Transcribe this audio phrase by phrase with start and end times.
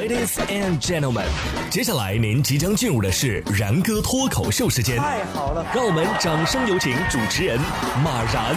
[0.00, 1.26] Ladies and gentlemen，
[1.68, 4.96] 接下来您即将进入的是然哥脱口秀时间。
[4.96, 7.60] 太好了，让我们掌声有请主持人
[8.02, 8.56] 马然。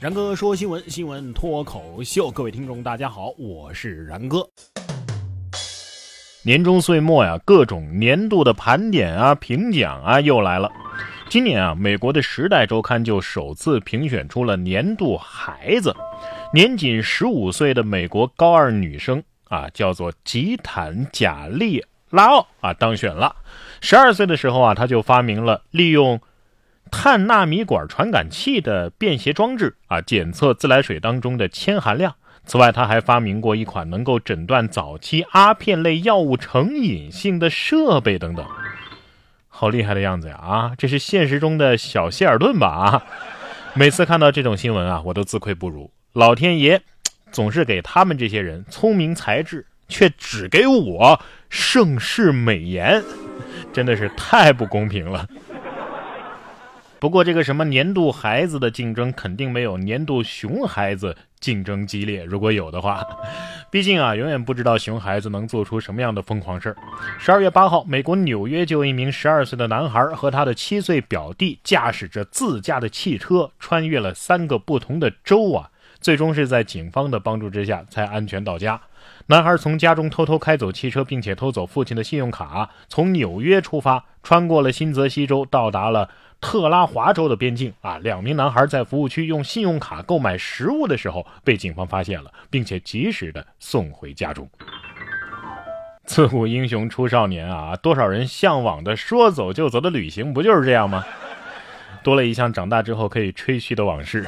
[0.00, 4.44] 然哥说新闻，新闻脱口秀，各位听众大家好，我是然哥。
[6.42, 10.68] 年终岁末呀，各种年度的盘点啊、评奖啊又来了。
[11.28, 15.94] 今年啊，美国的《时代周刊》就首次评选出了年度孩子，
[16.52, 23.34] 年仅十五岁的美国高二女生啊，叫做吉坦贾利拉奥啊，当选了。
[23.80, 26.20] 十二岁的时候啊，她就发明了利用
[26.92, 32.14] 碳纳米管传感器的便携装置啊，检测自来水当中的铅含量。
[32.46, 38.46] 此外，他还发明过一款能够诊断早期阿片类药物成瘾性的设备等等。
[39.64, 40.34] 好厉害的样子呀！
[40.36, 42.68] 啊，这是现实中的小希尔顿吧？
[42.68, 43.02] 啊，
[43.72, 45.90] 每次看到这种新闻啊，我都自愧不如。
[46.12, 46.82] 老天爷
[47.32, 53.02] 总是给他们这些人聪明才智，却只给我盛世美颜，
[53.72, 55.26] 真的是太不公平了。
[57.04, 62.24] 不过，这个什么年度孩子的竞争肯定没有年度熊孩子竞争激烈。
[62.24, 63.06] 如果有的话，
[63.70, 66.76] 毕竟啊，永远不知道熊孩子能做出什么样的疯狂事儿。
[67.18, 75.68] 十二月八号，美国纽约就一名十二岁的男孩和他的七岁表弟驾驶着自驾的汽车穿越了三个不同的州啊，
[76.04, 78.78] 最终是在警方的帮助之下才安全到家。
[79.28, 86.10] 男孩从家中偷偷开走汽车，并且偷走父亲的信用卡，从纽约出发，穿过了新泽西州，到达了。
[86.42, 94.46] 特拉华州的边境啊，两名男孩在服务区用信用卡购买食物的时候被警方发现了，并且及时的送回家中。
[96.04, 101.02] 自古英雄出少年啊，多少人向往的说走就走的旅行不就是这样吗？
[102.02, 104.26] 多了一项长大之后可以吹嘘的往事。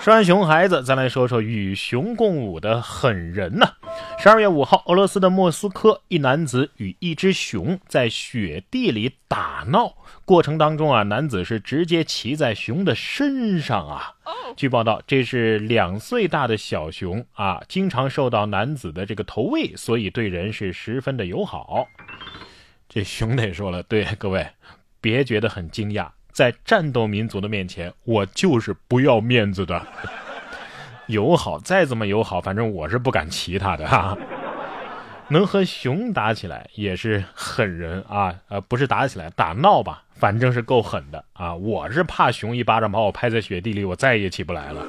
[0.00, 3.66] 说完熊孩子，咱来说说与熊共舞的狠人呢。
[4.18, 14.14] 十二月五号，俄罗斯的莫斯科，一男子与一只熊在雪地里打闹，过程当中啊，男子是直接骑在熊的身上啊。
[14.56, 21.86] 据报道，这是两岁大的小熊啊，经常受到男子的这个投喂，所以对人是十分的友好。
[22.88, 24.46] 这熊得说了，对各位，
[25.00, 26.08] 别觉得很惊讶。
[26.38, 29.84] 在战斗民族的面前，我就是不要面子的。
[31.08, 34.16] 友好再怎么友好，反正我是不敢骑他的哈。
[35.30, 38.32] 能和熊打起来也是狠人啊！
[38.50, 41.52] 呃，不是打起来，打闹吧，反正是够狠的啊！
[41.56, 44.86] 我是怕熊一巴掌把我拍在雪地里，我再也起不来了。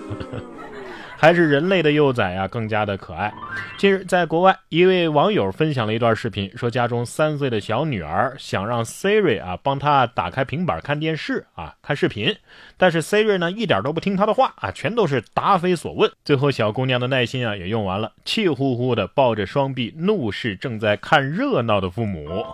[1.19, 3.34] 还是人类的幼崽啊更加的可爱。
[3.78, 12.34] 近日，在国外，一位网友分享了一段视频，说家中三岁的小女儿想让 Siri 啊帮她打开平板看电视啊看视频，
[12.78, 16.09] 但是 Siri 呢一点都不听她的话啊，全都是答非所问。
[16.24, 22.46] 最后，小姑娘的耐心啊也用完了，气呼呼的抱着双臂怒视正在看热闹的父母。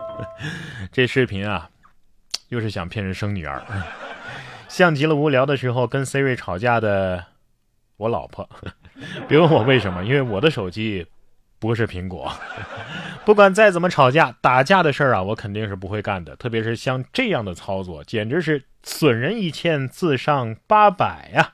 [0.92, 1.70] 这视频啊，
[2.50, 3.62] 又是想骗人生女儿，
[4.68, 7.25] 像极了无聊的时候跟 Siri 吵架的。
[7.97, 8.47] 我老婆，
[9.28, 11.06] 别问我为什么，因为我的手机
[11.59, 12.31] 不是苹果。
[13.25, 16.35] 不管再怎么吵架、打架的事儿啊，我肯定是不会干的。
[16.35, 21.53] 特别是像这样的操作，简直是损人一千，自伤八百呀！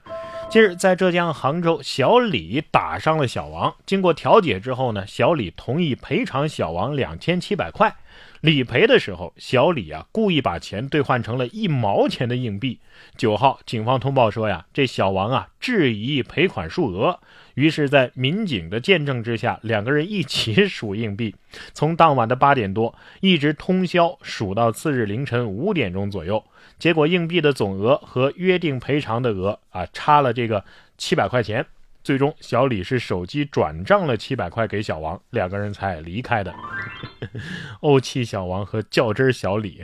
[0.49, 7.95] 近日，在浙江杭州，小李打伤了小王，经过调解之后呢，小李同意赔偿小王两千七百块。
[8.41, 12.79] 理赔的时候，小李啊故意把钱兑换成了一毛钱的硬币。
[13.15, 17.19] 九号，警方通报说呀，这小王啊质疑赔款数额，
[17.53, 21.35] 于是，在民警的见证之下，两个人一起 数硬币，
[21.73, 26.43] 从当晚的八点多一直通宵数到次日凌晨五点钟左右，
[26.79, 30.65] 结果硬币的总额和约定赔偿的额啊差了这个
[30.97, 31.63] 七百块钱。
[32.03, 36.51] 最终，小李是手机转账了七百块给小王，两个人才离开的。
[37.81, 39.83] 怄气小王和较真小李，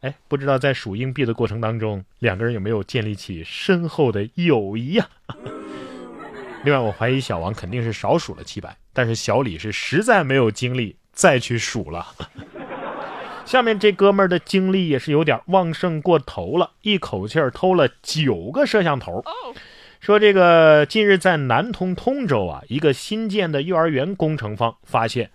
[0.00, 5.08] 哎，不知道在数硬币的过程当中，两个人有没有建立起深厚的友谊呀？
[6.64, 12.06] 另外，我怀疑小王肯定是少数了七百，但是小李是实在没有精力再去数了。
[13.44, 19.24] 下面这哥们儿的精力也是有点旺盛过头了，一口气儿偷了九个摄像头。
[20.00, 25.30] 说这个近日在南通通州啊，一个新建的幼儿园工程方发现，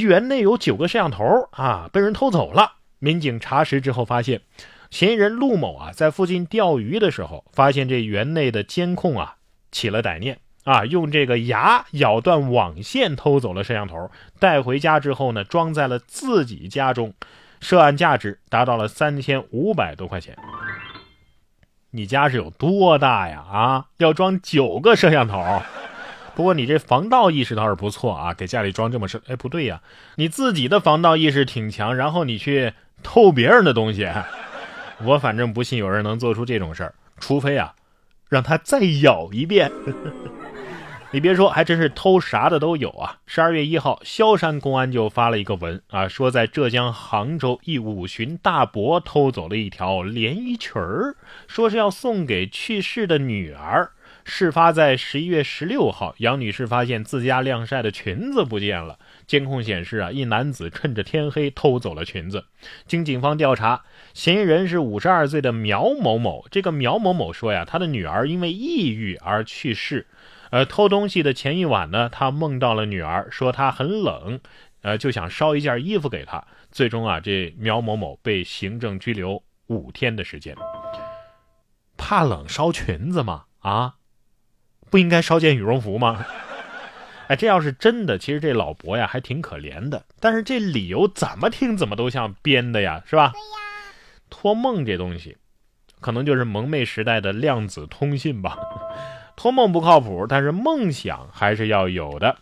[0.00, 2.72] 园内有九个摄像头啊被人偷走了。
[2.98, 4.40] 民警查实之后发现，
[4.90, 9.36] 嫌疑人陆某啊在附近钓鱼的时候，发现这园内的监控啊
[9.70, 17.12] 起了歹念啊，用这个牙咬断网线偷走了摄像头，带回家之后呢装在了自己家中，
[17.60, 20.34] 涉案价值达到了三千五百多块钱。
[21.90, 23.44] 你家是有多大呀？
[23.48, 25.62] 啊，要装九个摄像头。
[26.34, 29.20] 不过你这防盗意识倒是不错啊，给家里装这么深……
[29.28, 29.80] 哎，不对呀，
[30.16, 32.72] 你自己的防盗意识挺强，然后你去
[33.02, 34.08] 偷别人的东西。
[35.04, 37.74] 我反正不信有人能做出这种事儿，除非啊，
[38.28, 39.70] 让他再咬一遍。
[41.12, 43.18] 你别说，还真是偷啥的都有啊！
[43.24, 51.14] 十二月一号，萧山公安就发了一个文啊，说在浙江杭州一五旬大伯偷走了一条连衣裙儿，
[51.46, 53.92] 说是要送给去世的女儿。
[54.24, 58.98] 事发在十一月十六号，杨女士发现自家晾晒的裙子不见了。
[59.26, 62.46] 监控显示啊，一男子趁着天黑偷走了裙子。
[62.86, 63.84] 经警方调查，
[64.14, 66.46] 嫌疑人是五十二岁的苗某某。
[66.50, 70.06] 这个苗某某说呀，他的女儿因为抑郁而去世。
[70.50, 74.40] 呃，偷东西的前一晚呢，他梦到了女儿，说她很冷，
[74.82, 76.44] 呃，就想烧一件衣服给她。
[76.70, 80.56] 最终啊，这苗某某被行政拘留五天的时间。
[81.96, 83.44] 怕冷烧裙子吗？
[83.60, 83.94] 啊，
[84.94, 86.24] 不应该烧件羽绒服吗？
[87.26, 90.04] 哎，这要是真的，其实这老伯呀还挺可怜的。
[90.20, 93.32] 但是这理由怎么听怎么都像编的呀，是吧？
[93.32, 93.44] 对呀。
[94.30, 95.36] 托梦这东西，
[96.00, 98.56] 可能就是蒙昧时代的量子通信吧。
[99.34, 102.36] 托梦不靠谱，但是梦想还是要有的。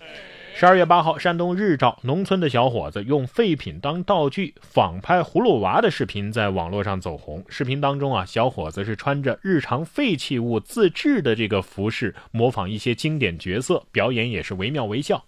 [0.54, 7.42] 十二月八号，山东日照农村的小伙子用废品当道具仿拍葫芦娃的视频在网络上走红。
[7.48, 15.24] 视频当中啊，小伙子是穿着日常废弃物自制的这个服饰，模仿一些经典角色，表演也是惟妙惟肖。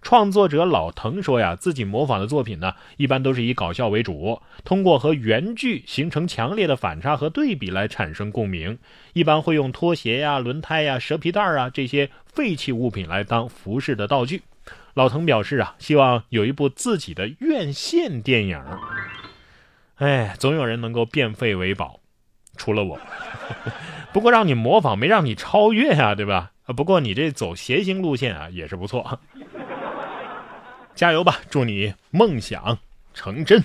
[0.00, 8.78] 创作者老滕说呀，自己模仿的作品呢，一般都是以搞笑为主，通过和原剧形成强烈的反差和对比来产生共鸣。
[9.12, 14.40] 一般会用拖鞋呀、轮胎呀、蛇皮袋啊这些废弃物品来当服饰的道具。
[14.98, 18.60] 老滕表示啊，希望有一部自己的院线电影。
[19.94, 22.00] 哎，总有人能够变废为宝，
[22.56, 22.98] 除了我。
[24.12, 26.50] 不过让你模仿，没让你超越呀，对吧？
[26.76, 29.20] 不过你这走谐星路线啊，也是不错。
[30.96, 31.36] 加油吧！
[31.48, 32.78] 祝你梦想
[33.14, 33.64] 成真。